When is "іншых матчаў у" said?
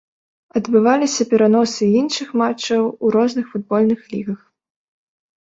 2.01-3.13